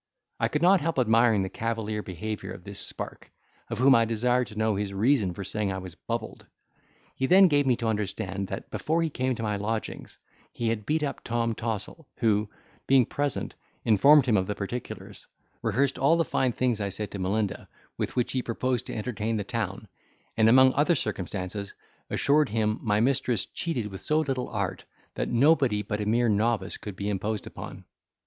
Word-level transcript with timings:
I 0.39 0.47
could 0.47 0.63
not 0.63 0.81
help 0.81 0.97
admiring 0.97 1.43
the 1.43 1.47
cavalier 1.49 2.01
behaviour 2.01 2.51
of 2.53 2.63
this 2.63 2.79
spark, 2.79 3.31
of 3.69 3.77
whom 3.77 3.93
I 3.93 4.05
desired 4.05 4.47
to 4.47 4.57
know 4.57 4.75
his 4.75 4.95
reason 4.95 5.31
for 5.35 5.43
saying 5.43 5.71
I 5.71 5.77
was 5.77 5.93
bubbled. 5.93 6.47
He 7.13 7.27
then 7.27 7.47
gave 7.47 7.67
me 7.67 7.75
to 7.75 7.87
understand, 7.87 8.47
that 8.47 8.71
before 8.71 9.03
he 9.03 9.11
came 9.11 9.35
to 9.35 9.43
my 9.43 9.57
lodgings, 9.57 10.17
he 10.51 10.69
had 10.69 10.87
beat 10.87 11.03
up 11.03 11.23
Tom 11.23 11.53
Tossle, 11.53 12.07
who, 12.17 12.49
being 12.87 13.05
present, 13.05 13.53
informed 13.85 14.25
him 14.25 14.37
of 14.37 14.47
the 14.47 14.55
particulars, 14.55 15.27
rehearsed 15.61 15.99
all 15.99 16.17
the 16.17 16.25
fine 16.25 16.51
things 16.51 16.81
I 16.81 16.89
said 16.89 17.11
to 17.11 17.19
Melinda, 17.19 17.69
with 17.95 18.15
which 18.15 18.31
he 18.31 18.41
proposed 18.41 18.87
to 18.87 18.95
entertain 18.95 19.37
the 19.37 19.43
town, 19.43 19.87
and 20.35 20.49
among 20.49 20.73
other 20.73 20.95
circumstances, 20.95 21.75
assured 22.09 22.49
him 22.49 22.79
my 22.81 22.99
mistress 22.99 23.45
cheated 23.45 23.85
with 23.91 24.01
so 24.01 24.21
little 24.21 24.49
art, 24.49 24.83
that 25.13 25.29
nobody 25.29 25.83
but 25.83 26.01
a 26.01 26.07
mere 26.07 26.27
novice 26.27 26.77
could 26.77 26.95
be 26.95 27.07
imposed 27.07 27.45
upon. 27.45 27.85